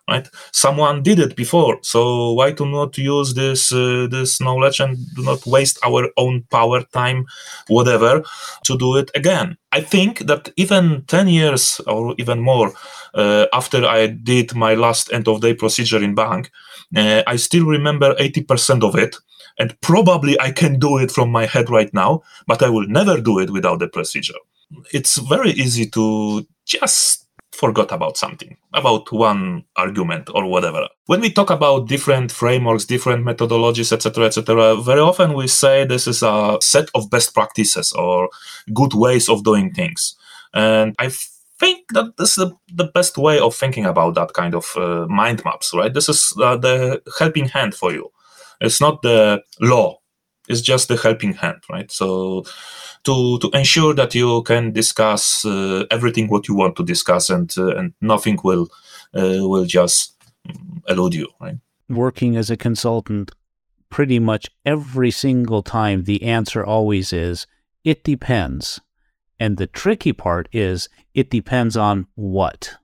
[0.10, 0.28] Right?
[0.52, 5.24] Someone did it before, so why to not use this uh, this knowledge and do
[5.24, 7.26] not waste our own power, time,
[7.68, 8.24] whatever,
[8.66, 9.58] to do it again?
[9.72, 12.74] I think that even ten years or even more
[13.14, 16.52] uh, after I did my last end of day procedure in bank,
[16.96, 19.16] uh, I still remember eighty percent of it.
[19.60, 23.22] And probably I can do it from my head right now, but I will never
[23.22, 24.40] do it without the procedure.
[24.94, 27.21] It's very easy to just
[27.62, 30.88] forgot about something, about one argument or whatever.
[31.06, 36.08] When we talk about different frameworks, different methodologies, etc., etc., very often we say this
[36.08, 38.30] is a set of best practices or
[38.74, 40.16] good ways of doing things.
[40.56, 41.12] And I
[41.60, 45.46] think that this is the, best way of thinking about that kind of uh, mind
[45.46, 45.94] maps, right?
[45.94, 48.12] This is uh, the helping hand for you.
[48.60, 50.01] It's not the law.
[50.48, 51.92] It's just the helping hand, right?
[51.92, 52.46] So
[53.04, 57.52] to to ensure that you can discuss uh, everything what you want to discuss and
[57.58, 58.68] uh, and nothing will
[59.16, 60.16] uh, will just
[60.88, 61.58] elude you right?
[61.90, 63.32] Working as a consultant
[63.90, 67.46] pretty much every single time the answer always is
[67.84, 68.80] it depends.
[69.40, 72.76] And the tricky part is it depends on what?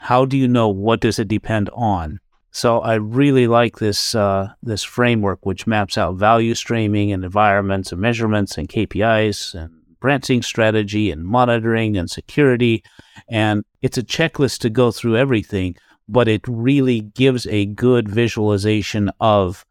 [0.00, 4.48] How do you know what does it depend on so I really like this uh,
[4.62, 10.42] this framework, which maps out value streaming and environments and measurements and KPIs and branching
[10.42, 12.82] strategy and monitoring and security.
[13.28, 15.76] And it's a checklist to go through everything,
[16.08, 19.64] but it really gives a good visualization of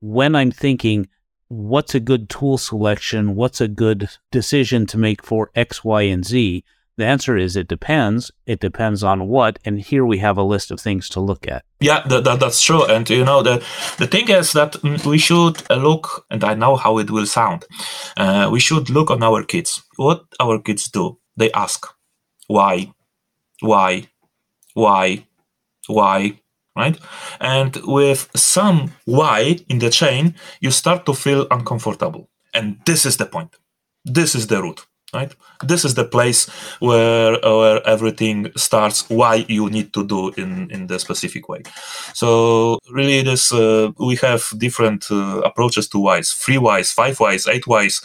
[0.00, 1.08] when I'm thinking,
[1.48, 3.34] what's a good tool selection?
[3.34, 6.64] What's a good decision to make for X, Y, and Z?
[7.00, 8.30] The answer is it depends.
[8.44, 9.58] It depends on what.
[9.64, 11.64] And here we have a list of things to look at.
[11.80, 12.84] Yeah, that, that, that's true.
[12.84, 13.64] And you know, the
[13.96, 17.64] the thing is that mm, we should look, and I know how it will sound.
[18.18, 19.82] Uh, we should look on our kids.
[19.96, 21.16] What our kids do?
[21.38, 21.86] They ask,
[22.48, 22.92] why,
[23.60, 24.10] why,
[24.74, 25.24] why,
[25.86, 26.38] why,
[26.76, 26.98] right?
[27.40, 32.28] And with some why in the chain, you start to feel uncomfortable.
[32.52, 33.56] And this is the point.
[34.04, 35.34] This is the root right?
[35.64, 36.48] This is the place
[36.80, 41.62] where where everything starts why you need to do in in the specific way.
[42.14, 47.46] So really this uh, we have different uh, approaches to whys three whys five whys
[47.46, 48.02] eight whys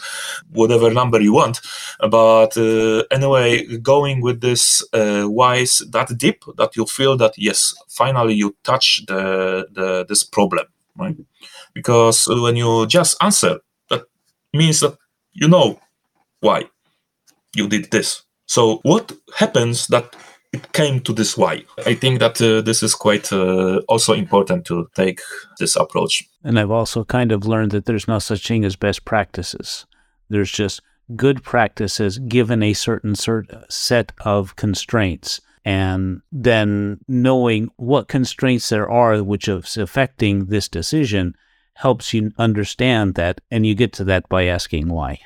[0.52, 1.60] whatever number you want.
[2.00, 7.74] But uh, anyway going with this uh, whys that deep that you feel that yes
[7.88, 10.66] finally you touch the, the this problem
[10.98, 11.16] right?
[11.74, 14.04] Because when you just answer that
[14.52, 14.96] means that
[15.32, 15.78] you know
[16.40, 16.64] why
[17.56, 18.22] you did this.
[18.46, 20.14] So what happens that
[20.52, 21.64] it came to this why?
[21.84, 25.20] I think that uh, this is quite uh, also important to take
[25.58, 26.24] this approach.
[26.44, 29.86] And I've also kind of learned that there's no such thing as best practices.
[30.28, 30.80] There's just
[31.14, 38.88] good practices given a certain cert- set of constraints and then knowing what constraints there
[38.90, 41.34] are which is affecting this decision
[41.74, 45.20] helps you understand that and you get to that by asking why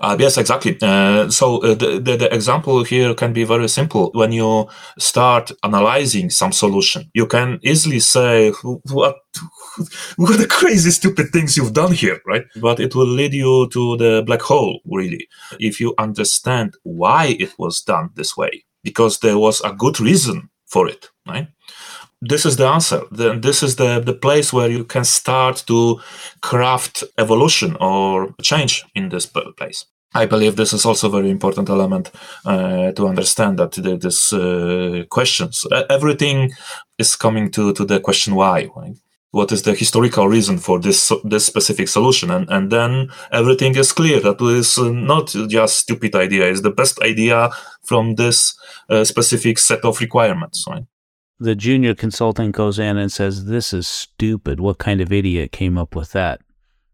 [0.00, 0.76] uh, yes, exactly.
[0.80, 4.10] Uh, so uh, the, the, the example here can be very simple.
[4.14, 9.16] When you start analyzing some solution, you can easily say, "What,
[10.16, 12.44] what the crazy stupid things you've done here?" Right?
[12.56, 17.58] But it will lead you to the black hole, really, if you understand why it
[17.58, 21.08] was done this way, because there was a good reason for it.
[21.26, 21.48] Right?
[22.20, 23.02] This is the answer.
[23.10, 26.00] Then this is the, the place where you can start to
[26.42, 29.86] craft evolution or change in this place.
[30.12, 32.10] I believe this is also a very important element
[32.44, 36.50] uh, to understand that the, this uh, questions everything
[36.98, 38.68] is coming to, to the question why.
[38.74, 38.96] Right?
[39.30, 43.92] What is the historical reason for this this specific solution, and and then everything is
[43.92, 44.18] clear.
[44.18, 47.50] That is not just stupid idea; it's the best idea
[47.84, 50.64] from this uh, specific set of requirements.
[50.68, 50.82] Right?
[51.40, 54.60] The junior consultant goes in and says, This is stupid.
[54.60, 56.42] What kind of idiot came up with that?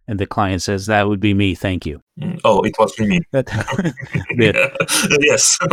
[0.09, 1.57] And the client says, That would be me.
[1.57, 2.01] Thank you.
[2.19, 3.21] Mm, oh, it was me.
[5.19, 5.59] yes.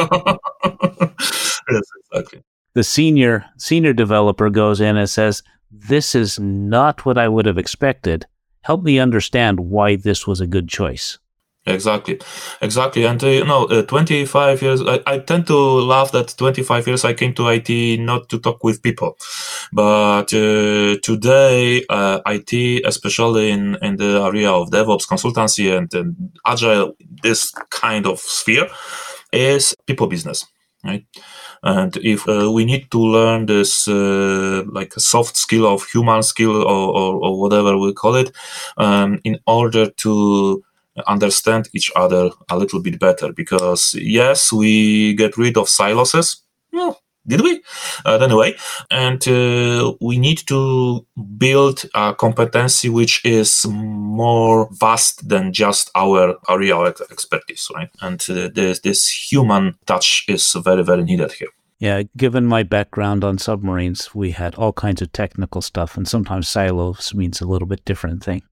[1.70, 2.41] yes, exactly.
[2.74, 7.60] The senior senior developer goes in and says, This is not what I would have
[7.60, 8.26] expected.
[8.62, 11.20] Help me understand why this was a good choice.
[11.66, 12.20] Exactly,
[12.61, 13.05] exactly.
[13.05, 17.05] And uh, you know, uh, 25 years, I, I, tend to laugh that 25 years
[17.05, 19.18] I came to IT not to talk with people.
[19.72, 26.38] But uh, today, uh, IT, especially in, in the area of DevOps consultancy and, and
[26.45, 28.68] agile, this kind of sphere
[29.32, 30.45] is people business,
[30.84, 31.05] right?
[31.64, 36.24] And if uh, we need to learn this, uh, like a soft skill of human
[36.24, 38.34] skill or, or, or whatever we call it,
[38.76, 40.61] um, in order to
[41.08, 46.41] understand each other a little bit better because yes we get rid of silos
[46.72, 47.62] well, did we?
[48.06, 48.56] Uh, anyway
[48.91, 51.06] and uh, we need to
[51.38, 57.89] build a competency which is more vast than just our area of expertise right?
[58.02, 61.50] And uh, this, this human touch is very very needed here.
[61.80, 66.48] Yeah, given my background on submarines, we had all kinds of technical stuff, and sometimes
[66.48, 68.44] silos means a little bit different thing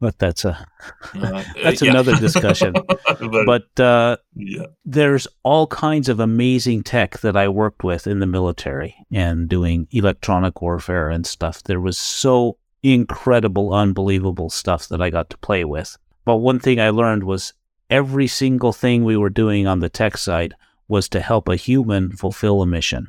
[0.00, 0.66] but that's a
[1.14, 1.90] uh, that's yeah.
[1.90, 2.74] another discussion.
[3.46, 4.66] but uh, yeah.
[4.84, 9.88] there's all kinds of amazing tech that I worked with in the military and doing
[9.90, 11.62] electronic warfare and stuff.
[11.62, 15.96] There was so incredible, unbelievable stuff that I got to play with.
[16.24, 17.54] But one thing I learned was
[17.90, 20.54] every single thing we were doing on the tech side
[20.86, 23.08] was to help a human fulfill a mission.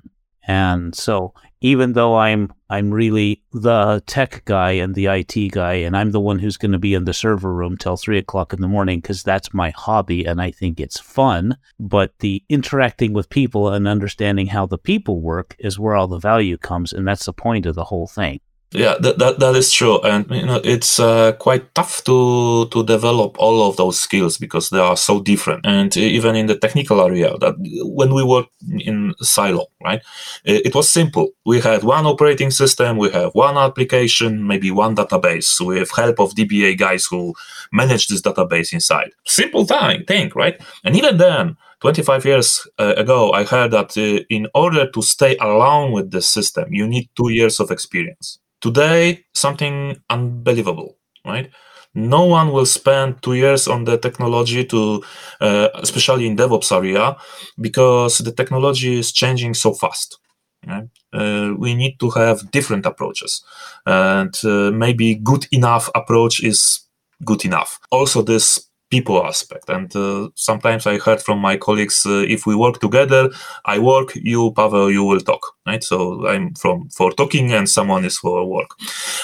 [0.49, 5.95] And so even though I'm I'm really the tech guy and the IT guy, and
[5.95, 8.59] I'm the one who's going to be in the server room till three o'clock in
[8.59, 11.55] the morning because that's my hobby and I think it's fun.
[11.79, 16.17] But the interacting with people and understanding how the people work is where all the
[16.17, 18.39] value comes, and that's the point of the whole thing.
[18.71, 19.99] Yeah, that, that, that is true.
[20.01, 24.69] And, you know, it's uh, quite tough to, to develop all of those skills because
[24.69, 25.65] they are so different.
[25.65, 28.45] And even in the technical area that when we work
[28.77, 30.03] in silo, right,
[30.45, 31.29] it, it was simple.
[31.47, 36.35] We had one operating system, we have one application, maybe one database with help of
[36.35, 37.33] DBA guys who
[37.71, 39.09] manage this database inside.
[39.25, 40.61] Simple thing, thing, right?
[40.83, 45.37] And even then, 25 years uh, ago, I heard that uh, in order to stay
[45.37, 48.37] alone with the system, you need two years of experience.
[48.61, 51.49] Today, something unbelievable, right?
[51.95, 55.03] No one will spend two years on the technology to,
[55.41, 57.15] uh, especially in DevOps area,
[57.59, 60.19] because the technology is changing so fast.
[60.67, 60.89] Right?
[61.13, 63.43] Uh, we need to have different approaches,
[63.85, 66.81] and uh, maybe good enough approach is
[67.23, 67.79] good enough.
[67.91, 69.69] Also, this people aspect.
[69.69, 73.29] And uh, sometimes I heard from my colleagues, uh, if we work together,
[73.65, 75.83] I work, you, Pavel, you will talk, right?
[75.83, 78.71] So I'm from for talking and someone is for work.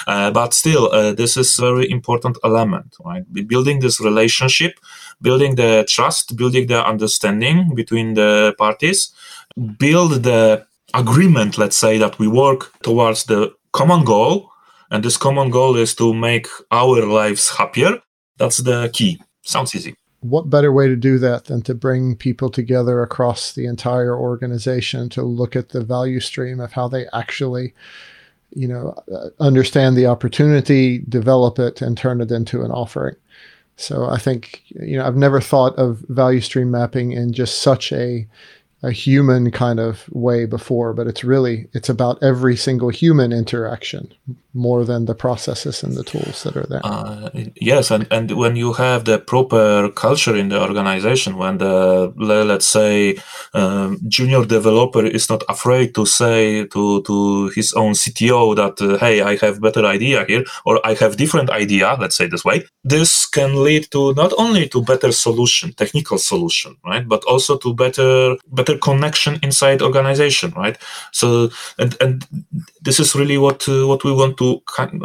[0.06, 3.24] Uh, but still, uh, this is very important element, right?
[3.48, 4.78] Building this relationship,
[5.20, 9.12] building the trust, building the understanding between the parties,
[9.78, 10.64] build the
[10.94, 14.50] agreement, let's say, that we work towards the common goal.
[14.90, 17.98] And this common goal is to make our lives happier.
[18.38, 19.18] That's the key
[19.48, 19.94] sounds easy.
[20.20, 25.08] What better way to do that than to bring people together across the entire organization
[25.10, 27.74] to look at the value stream of how they actually,
[28.50, 33.14] you know, uh, understand the opportunity, develop it, and turn it into an offering.
[33.76, 37.92] So I think, you know, I've never thought of value stream mapping in just such
[37.92, 38.26] a
[38.82, 44.12] a human kind of way before, but it's really it's about every single human interaction
[44.56, 46.80] more than the processes and the tools that are there.
[46.82, 47.28] Uh,
[47.60, 52.66] yes, and, and when you have the proper culture in the organization, when the let's
[52.66, 53.18] say
[53.54, 58.98] um, junior developer is not afraid to say to to his own CTO that uh,
[58.98, 62.64] hey, I have better idea here, or I have different idea, let's say this way,
[62.82, 67.74] this can lead to not only to better solution, technical solution, right, but also to
[67.74, 70.76] better better connection inside organization, right?
[71.12, 72.26] So and and
[72.80, 74.62] this is really what uh, what we want to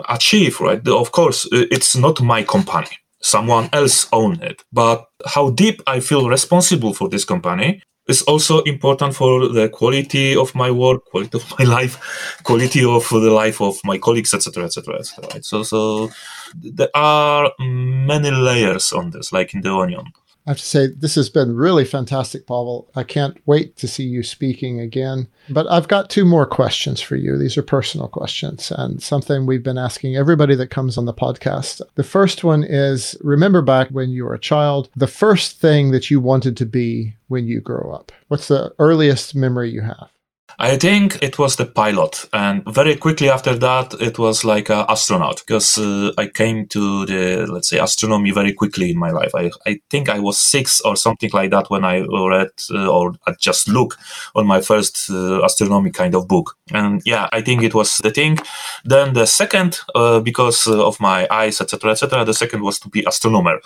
[0.10, 0.86] achieve, right?
[0.88, 2.98] Of course, it's not my company.
[3.22, 4.64] Someone else own it.
[4.74, 10.36] But how deep I feel responsible for this company is also important for the quality
[10.36, 11.96] of my work, quality of my life,
[12.44, 15.30] quality of the life of my colleagues, etc., etc., etc.
[15.34, 15.46] Right?
[15.46, 16.10] So, so
[16.56, 20.06] there are many layers on this, like in the onion.
[20.48, 22.90] I have to say, this has been really fantastic, Pavel.
[22.96, 25.28] I can't wait to see you speaking again.
[25.50, 27.38] But I've got two more questions for you.
[27.38, 31.82] These are personal questions and something we've been asking everybody that comes on the podcast.
[31.96, 36.10] The first one is Remember back when you were a child, the first thing that
[36.10, 38.12] you wanted to be when you grow up?
[38.28, 40.10] What's the earliest memory you have?
[40.62, 44.86] I think it was the pilot, and very quickly after that, it was like an
[44.88, 49.32] astronaut because uh, I came to the let's say astronomy very quickly in my life.
[49.34, 53.16] I, I think I was six or something like that when I read uh, or
[53.26, 53.98] I just look
[54.36, 58.12] on my first uh, astronomy kind of book, and yeah, I think it was the
[58.12, 58.38] thing.
[58.86, 63.04] Then the second, uh, because of my eyes, etc., etc., the second was to be
[63.08, 63.62] astronomer,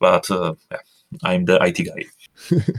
[0.00, 0.78] but uh, yeah,
[1.22, 2.04] I'm the IT guy.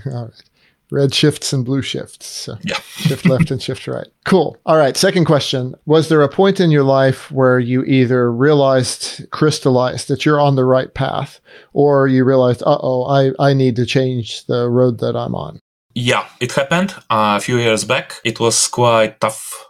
[0.12, 0.49] All right
[0.92, 2.26] red shifts and blue shifts.
[2.26, 2.76] So yeah.
[2.96, 4.08] shift left and shift right.
[4.26, 4.58] Cool.
[4.66, 4.98] All right.
[4.98, 5.76] Second question.
[5.86, 10.56] Was there a point in your life where you either realized, crystallized that you're on
[10.56, 11.40] the right path,
[11.74, 15.60] or you realized, uh oh, I, I need to change the road that I'm on?
[15.96, 18.22] Yeah, it happened uh, a few years back.
[18.24, 19.69] It was quite tough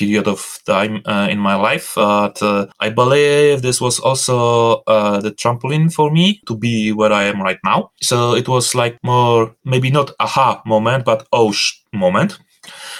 [0.00, 1.92] period of time uh, in my life.
[1.94, 7.12] But uh, I believe this was also uh, the trampoline for me to be where
[7.12, 7.90] I am right now.
[8.00, 11.52] So it was like more, maybe not aha moment, but oh
[11.92, 12.38] moment.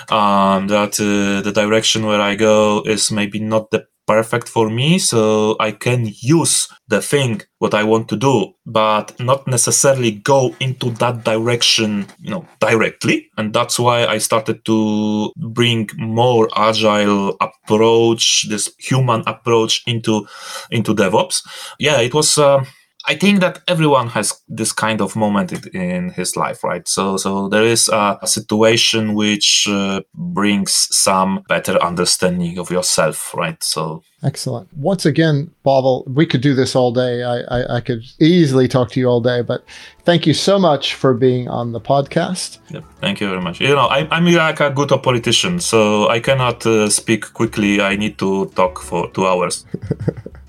[0.09, 4.99] Um, that uh, the direction where I go is maybe not the perfect for me
[4.99, 10.55] so i can use the thing what i want to do but not necessarily go
[10.61, 13.29] into that direction you know directly.
[13.37, 20.27] And that's why i started to bring more agile approach this human approach into
[20.71, 21.43] into devops.
[21.79, 22.65] Yeah it was uh,
[23.07, 26.87] I think that everyone has this kind of moment in his life, right?
[26.87, 33.35] So, so there is a, a situation which uh, brings some better understanding of yourself,
[33.35, 33.63] right?
[33.63, 34.73] So, excellent.
[34.75, 37.23] Once again, Pavel, we could do this all day.
[37.23, 39.65] I, I, I, could easily talk to you all day, but
[40.05, 42.59] thank you so much for being on the podcast.
[42.69, 43.61] Yep, thank you very much.
[43.61, 47.81] You know, I, am like a good politician, so I cannot uh, speak quickly.
[47.81, 49.65] I need to talk for two hours.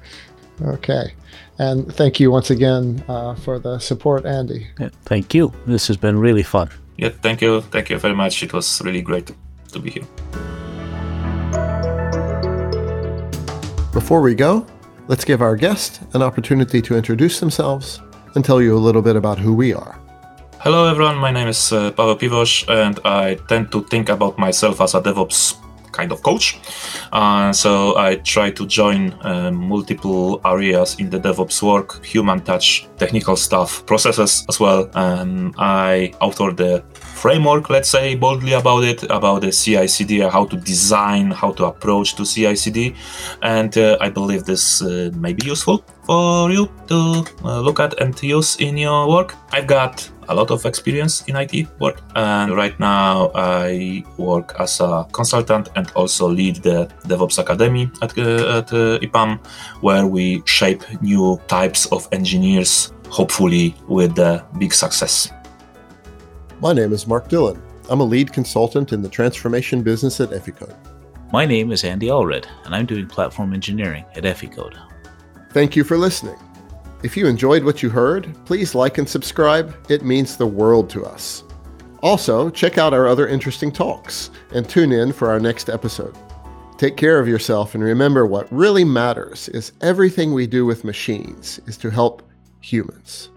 [0.66, 1.14] okay.
[1.60, 4.68] And thank you once again uh, for the support, Andy.
[4.80, 5.54] Yeah, thank you.
[5.68, 6.70] This has been really fun.
[6.98, 7.62] Yeah, thank you.
[7.62, 8.44] Thank you very much.
[8.44, 9.32] It was really great
[9.72, 10.08] to be here.
[13.94, 14.66] Before we go,
[15.08, 18.02] let's give our guest an opportunity to introduce themselves
[18.36, 20.00] and tell you a little bit about who we are.
[20.60, 21.18] Hello, everyone.
[21.18, 25.02] My name is uh, Pavel Piwosz, and I tend to think about myself as a
[25.02, 25.61] DevOps
[25.92, 26.60] kind of coach.
[27.12, 32.88] Uh, so I try to join uh, multiple areas in the DevOps work, human touch,
[32.98, 34.90] technical stuff, processes as well.
[34.94, 40.58] Um, I author the framework, let's say boldly about it, about the CI/CD, how to
[40.58, 42.96] design, how to approach to CI/CD,
[43.42, 48.00] and uh, I believe this uh, may be useful for you to uh, look at
[48.02, 49.36] and use in your work.
[49.52, 54.80] I've got a lot of experience in IT work, and right now I work as
[54.80, 59.40] a consultant and also lead the DevOps Academy at, uh, at uh, EPAM,
[59.82, 65.32] where we shape new types of engineers, hopefully with a big success.
[66.62, 67.62] My name is Marc Dillon.
[67.90, 70.76] I'm a lead consultant in the transformation business at Eficode.
[71.34, 74.78] My name is Andy Allred, and I'm doing platform engineering at Eficode.
[75.52, 76.38] Thank you for listening.
[77.04, 79.76] If you enjoyed what you heard, please like and subscribe.
[79.90, 81.44] It means the world to us.
[82.04, 86.16] Also, check out our other interesting talks and tune in for our next episode.
[86.78, 91.60] Take care of yourself and remember what really matters is everything we do with machines
[91.66, 92.22] is to help
[92.60, 93.31] humans.